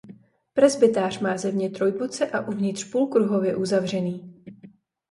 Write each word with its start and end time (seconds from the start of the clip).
Presbytář 0.53 1.19
má 1.19 1.37
zevně 1.37 1.69
trojboce 1.69 2.29
a 2.31 2.47
uvnitř 2.47 2.91
půlkruhově 2.91 3.55
uzavřený. 3.55 4.41